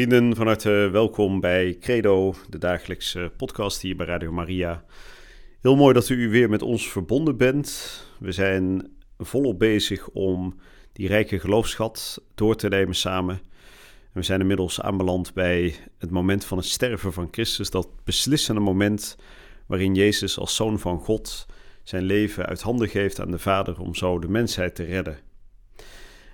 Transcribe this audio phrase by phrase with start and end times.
[0.00, 4.84] Vrienden, van harte welkom bij Credo, de dagelijkse podcast hier bij Radio Maria.
[5.60, 8.00] Heel mooi dat u weer met ons verbonden bent.
[8.18, 10.60] We zijn volop bezig om
[10.92, 13.40] die rijke geloofschat door te nemen samen.
[14.12, 19.16] we zijn inmiddels aanbeland bij het moment van het sterven van Christus, dat beslissende moment
[19.66, 21.46] waarin Jezus als zoon van God
[21.82, 25.29] zijn leven uit handen geeft aan de Vader om zo de mensheid te redden.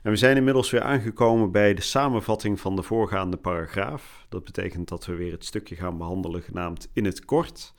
[0.07, 4.27] En we zijn inmiddels weer aangekomen bij de samenvatting van de voorgaande paragraaf.
[4.29, 7.75] Dat betekent dat we weer het stukje gaan behandelen genaamd in het kort.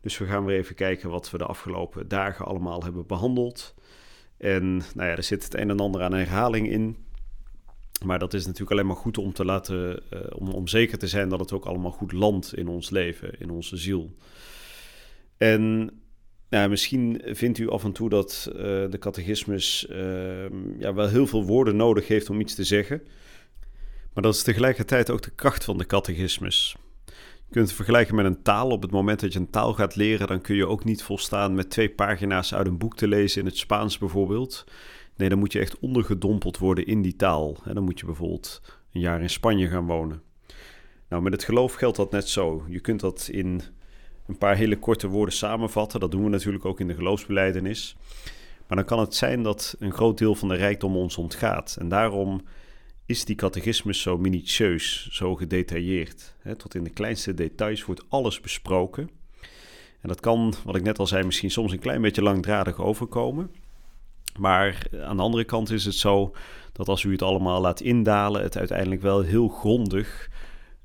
[0.00, 3.74] Dus we gaan weer even kijken wat we de afgelopen dagen allemaal hebben behandeld.
[4.36, 6.96] En nou ja, er zit het een en ander aan herhaling in.
[8.04, 11.08] Maar dat is natuurlijk alleen maar goed om te laten, uh, om, om zeker te
[11.08, 14.14] zijn dat het ook allemaal goed landt in ons leven, in onze ziel.
[15.36, 15.90] En
[16.50, 21.26] nou, misschien vindt u af en toe dat uh, de catechismus uh, ja, wel heel
[21.26, 23.02] veel woorden nodig heeft om iets te zeggen.
[24.14, 26.76] Maar dat is tegelijkertijd ook de kracht van de catechismus.
[27.48, 28.70] Je kunt het vergelijken met een taal.
[28.70, 31.54] Op het moment dat je een taal gaat leren, dan kun je ook niet volstaan
[31.54, 34.64] met twee pagina's uit een boek te lezen in het Spaans bijvoorbeeld.
[35.16, 37.56] Nee, dan moet je echt ondergedompeld worden in die taal.
[37.64, 40.22] En dan moet je bijvoorbeeld een jaar in Spanje gaan wonen.
[41.08, 42.64] Nou, met het geloof geldt dat net zo.
[42.68, 43.62] Je kunt dat in
[44.28, 46.00] een paar hele korte woorden samenvatten.
[46.00, 47.96] Dat doen we natuurlijk ook in de geloofsbeleidenis.
[48.66, 51.76] Maar dan kan het zijn dat een groot deel van de rijkdom ons ontgaat.
[51.80, 52.42] En daarom
[53.06, 56.34] is die catechismus zo minutieus, zo gedetailleerd.
[56.56, 59.10] tot in de kleinste details wordt alles besproken.
[60.00, 63.50] En dat kan, wat ik net al zei, misschien soms een klein beetje langdradig overkomen.
[64.38, 66.34] Maar aan de andere kant is het zo
[66.72, 70.30] dat als u het allemaal laat indalen, het uiteindelijk wel heel grondig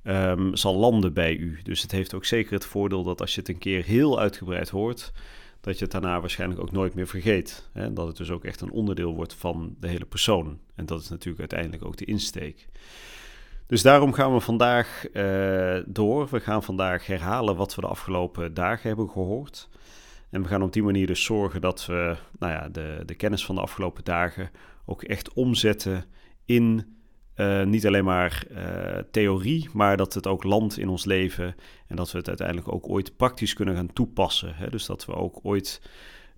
[0.04, 1.60] um, zal landen bij u.
[1.64, 4.70] Dus het heeft ook zeker het voordeel dat als je het een keer heel uitgebreid
[4.70, 5.12] hoort,
[5.62, 7.70] dat je het daarna waarschijnlijk ook nooit meer vergeet.
[7.74, 7.94] Hè?
[7.94, 10.60] Dat het dus ook echt een onderdeel wordt van de hele persoon.
[10.76, 12.68] En dat is natuurlijk uiteindelijk ook de insteek.
[13.68, 16.28] Dus daarom gaan we vandaag uh, door.
[16.32, 19.70] We gaan vandaag herhalen wat we de afgelopen dagen hebben gehoord.
[20.30, 23.46] En we gaan op die manier dus zorgen dat we nou ja, de, de kennis
[23.46, 24.50] van de afgelopen dagen
[24.86, 26.06] ook echt omzetten
[26.46, 26.96] in
[27.36, 31.56] uh, niet alleen maar uh, theorie, maar dat het ook landt in ons leven
[31.88, 34.56] en dat we het uiteindelijk ook ooit praktisch kunnen gaan toepassen.
[34.56, 34.70] Hè?
[34.70, 35.82] Dus dat we ook ooit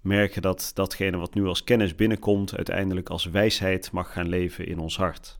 [0.01, 4.79] merken dat datgene wat nu als kennis binnenkomt, uiteindelijk als wijsheid mag gaan leven in
[4.79, 5.39] ons hart.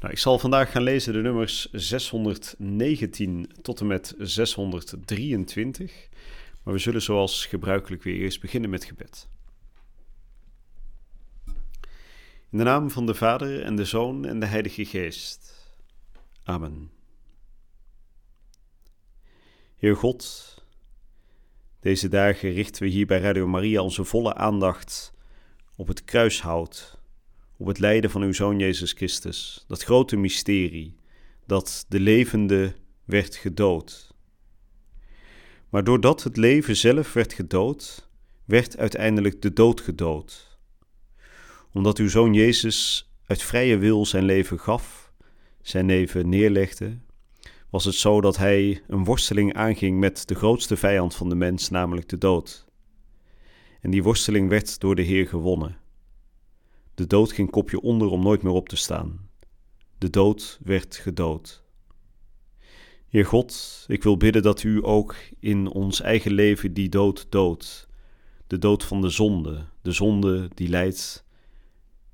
[0.00, 6.08] Nou, ik zal vandaag gaan lezen de nummers 619 tot en met 623.
[6.62, 9.28] Maar we zullen zoals gebruikelijk weer eerst beginnen met gebed.
[12.50, 15.68] In de naam van de Vader en de Zoon en de Heilige Geest.
[16.42, 16.90] Amen.
[19.76, 20.54] Heer God,
[21.80, 25.12] deze dagen richten we hier bij Radio Maria onze volle aandacht
[25.76, 26.98] op het kruishout,
[27.56, 30.96] op het lijden van uw Zoon Jezus Christus, dat grote mysterie,
[31.46, 32.74] dat de levende
[33.04, 34.14] werd gedood.
[35.68, 38.08] Maar doordat het leven zelf werd gedood,
[38.44, 40.45] werd uiteindelijk de dood gedood
[41.76, 45.12] omdat uw zoon Jezus uit vrije wil zijn leven gaf,
[45.62, 46.98] zijn leven neerlegde,
[47.70, 51.70] was het zo dat hij een worsteling aanging met de grootste vijand van de mens,
[51.70, 52.66] namelijk de dood.
[53.80, 55.78] En die worsteling werd door de Heer gewonnen.
[56.94, 59.30] De dood ging kopje onder om nooit meer op te staan.
[59.98, 61.64] De dood werd gedood.
[63.08, 67.88] Heer God, ik wil bidden dat u ook in ons eigen leven die dood doodt.
[68.46, 71.24] De dood van de zonde, de zonde die leidt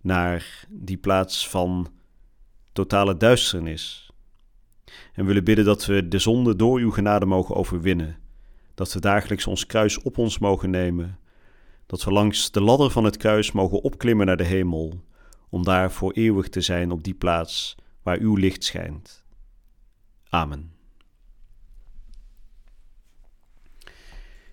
[0.03, 1.93] naar die plaats van
[2.73, 4.11] totale duisternis.
[5.13, 8.19] En willen bidden dat we de zonde door uw genade mogen overwinnen.
[8.75, 11.19] Dat we dagelijks ons kruis op ons mogen nemen.
[11.87, 15.05] Dat we langs de ladder van het kruis mogen opklimmen naar de hemel.
[15.49, 19.25] Om daar voor eeuwig te zijn op die plaats waar uw licht schijnt.
[20.29, 20.73] Amen.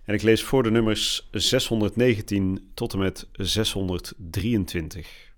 [0.04, 5.29] En ik lees voor de nummers 619 tot en met 623.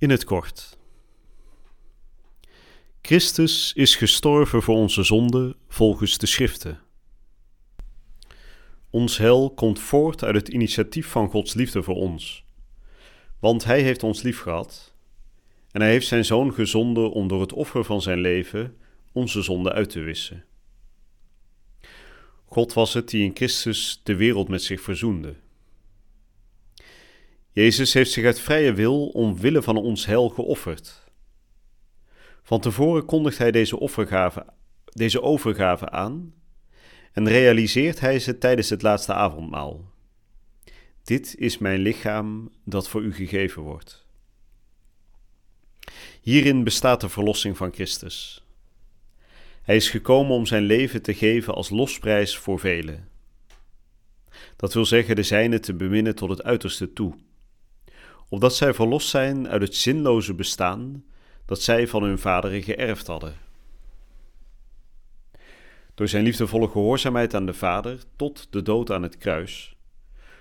[0.00, 0.78] In het kort.
[3.02, 6.80] Christus is gestorven voor onze zonde volgens de Schriften.
[8.90, 12.44] Ons hel komt voort uit het initiatief van Gods liefde voor ons.
[13.38, 14.94] Want Hij heeft ons lief gehad
[15.70, 18.76] En hij heeft zijn zoon gezonden om door het offer van zijn leven
[19.12, 20.44] onze zonde uit te wissen.
[22.44, 25.34] God was het die in Christus de wereld met zich verzoende.
[27.58, 31.04] Jezus heeft zich uit vrije wil omwille van ons hel geofferd.
[32.42, 34.46] Van tevoren kondigt hij deze, offergave,
[34.84, 36.34] deze overgave aan
[37.12, 39.92] en realiseert hij ze tijdens het laatste avondmaal.
[41.02, 44.06] Dit is mijn lichaam dat voor u gegeven wordt.
[46.20, 48.44] Hierin bestaat de verlossing van Christus.
[49.62, 53.08] Hij is gekomen om zijn leven te geven als losprijs voor velen.
[54.56, 57.14] Dat wil zeggen de zijne te beminnen tot het uiterste toe,
[58.28, 61.04] opdat zij verlost zijn uit het zinloze bestaan
[61.44, 63.34] dat zij van hun vaderen geërfd hadden.
[65.94, 69.76] Door zijn liefdevolle gehoorzaamheid aan de Vader tot de dood aan het kruis,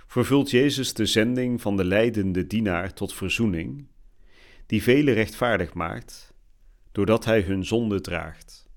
[0.08, 3.88] vervult Jezus de zending van de leidende dienaar tot verzoening,
[4.66, 6.34] die velen rechtvaardig maakt,
[6.92, 8.68] doordat hij hun zonde draagt.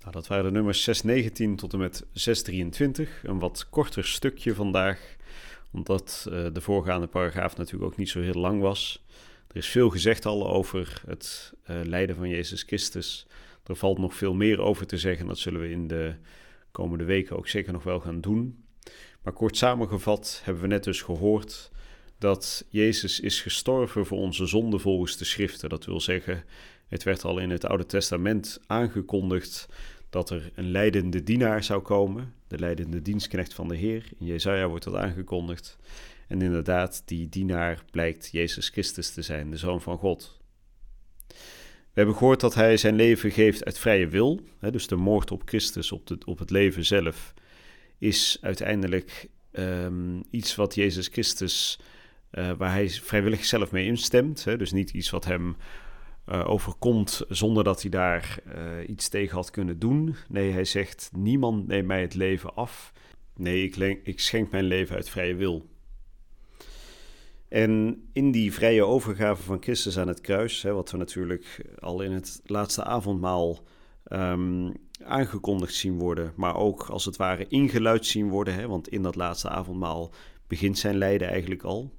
[0.00, 3.20] Nou, dat waren de nummers 619 tot en met 623.
[3.24, 5.16] Een wat korter stukje vandaag,
[5.72, 9.04] omdat uh, de voorgaande paragraaf natuurlijk ook niet zo heel lang was.
[9.48, 13.26] Er is veel gezegd al over het uh, lijden van Jezus Christus.
[13.66, 15.26] Er valt nog veel meer over te zeggen.
[15.26, 16.14] Dat zullen we in de
[16.70, 18.64] komende weken ook zeker nog wel gaan doen.
[19.22, 21.70] Maar kort samengevat hebben we net dus gehoord
[22.18, 25.68] dat Jezus is gestorven voor onze zonde volgens de schriften.
[25.68, 26.44] Dat wil zeggen,
[26.88, 29.68] het werd al in het Oude Testament aangekondigd
[30.10, 34.04] dat er een leidende dienaar zou komen, de leidende dienstknecht van de Heer.
[34.18, 35.76] In Jezaja wordt dat aangekondigd.
[36.28, 40.40] En inderdaad, die dienaar blijkt Jezus Christus te zijn, de Zoon van God.
[41.28, 44.40] We hebben gehoord dat hij zijn leven geeft uit vrije wil.
[44.58, 47.34] Hè, dus de moord op Christus, op, de, op het leven zelf,
[47.98, 51.78] is uiteindelijk um, iets wat Jezus Christus,
[52.32, 54.44] uh, waar hij vrijwillig zelf mee instemt.
[54.44, 55.56] Hè, dus niet iets wat hem
[56.26, 60.16] uh, overkomt zonder dat hij daar uh, iets tegen had kunnen doen.
[60.28, 62.92] Nee, hij zegt: Niemand neemt mij het leven af.
[63.36, 65.70] Nee, ik, ik schenk mijn leven uit vrije wil.
[67.48, 72.02] En in die vrije overgave van Christus aan het kruis, hè, wat we natuurlijk al
[72.02, 73.58] in het laatste avondmaal
[74.08, 74.72] um,
[75.04, 79.14] aangekondigd zien worden, maar ook als het ware ingeluid zien worden, hè, want in dat
[79.14, 80.12] laatste avondmaal
[80.46, 81.92] begint zijn lijden eigenlijk al.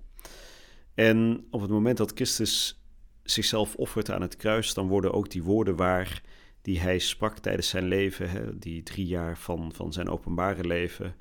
[0.94, 2.83] En op het moment dat Christus
[3.24, 6.22] zichzelf offert aan het kruis, dan worden ook die woorden waar
[6.62, 11.16] die hij sprak tijdens zijn leven, hè, die drie jaar van, van zijn openbare leven,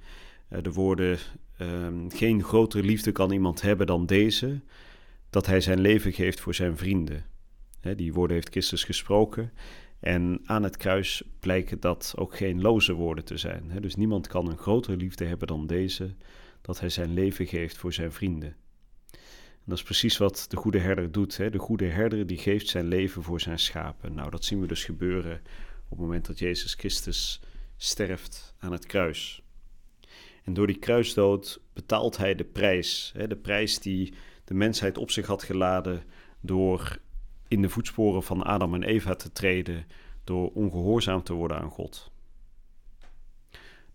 [0.50, 1.18] uh, de woorden
[1.62, 4.60] Um, geen grotere liefde kan iemand hebben dan deze,
[5.30, 7.24] dat hij zijn leven geeft voor zijn vrienden.
[7.96, 9.52] die woorden heeft Christus gesproken.
[10.00, 13.72] En aan het kruis blijken dat ook geen loze woorden te zijn.
[13.80, 16.14] dus niemand kan een grotere liefde hebben dan deze,
[16.60, 18.56] dat hij zijn leven geeft voor zijn vrienden.
[19.64, 21.36] En dat is precies wat de goede herder doet.
[21.36, 24.14] De goede herder die geeft zijn leven voor zijn schapen.
[24.14, 25.40] Nou, dat zien we dus gebeuren
[25.84, 27.40] op het moment dat Jezus Christus
[27.76, 29.42] sterft aan het kruis.
[30.44, 33.12] En door die kruisdood betaalt hij de prijs.
[33.16, 34.14] Hè, de prijs die
[34.44, 36.04] de mensheid op zich had geladen
[36.40, 36.98] door
[37.48, 39.86] in de voetsporen van Adam en Eva te treden,
[40.24, 42.10] door ongehoorzaam te worden aan God.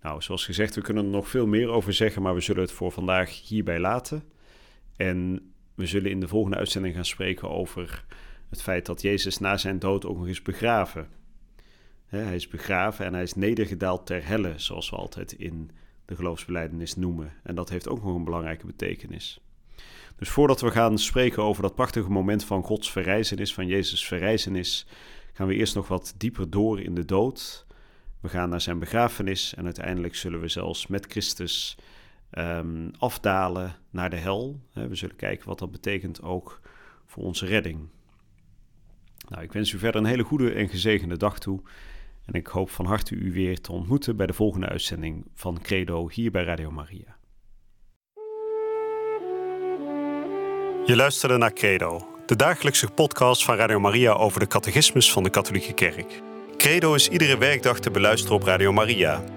[0.01, 2.71] Nou, zoals gezegd, we kunnen er nog veel meer over zeggen, maar we zullen het
[2.71, 4.23] voor vandaag hierbij laten.
[4.95, 8.05] En we zullen in de volgende uitzending gaan spreken over
[8.49, 11.07] het feit dat Jezus na zijn dood ook nog is begraven.
[12.05, 15.71] hij is begraven en hij is nedergedaald ter helle, zoals we altijd in
[16.05, 17.33] de geloofsbeleidenis noemen.
[17.43, 19.41] En dat heeft ook nog een belangrijke betekenis.
[20.15, 24.85] Dus voordat we gaan spreken over dat prachtige moment van Gods verrijzenis, van Jezus' verrijzenis,
[25.33, 27.65] gaan we eerst nog wat dieper door in de dood.
[28.21, 31.77] We gaan naar zijn begrafenis en uiteindelijk zullen we zelfs met Christus
[32.31, 34.59] um, afdalen naar de hel.
[34.73, 36.61] We zullen kijken wat dat betekent ook
[37.05, 37.87] voor onze redding.
[39.29, 41.61] Nou, ik wens u verder een hele goede en gezegende dag toe.
[42.25, 46.09] En ik hoop van harte u weer te ontmoeten bij de volgende uitzending van Credo
[46.09, 47.17] hier bij Radio Maria.
[50.85, 55.29] Je luisterde naar Credo, de dagelijkse podcast van Radio Maria over de catechismus van de
[55.29, 56.21] Katholieke Kerk.
[56.57, 59.36] Credo is iedere werkdag te beluisteren op Radio Maria.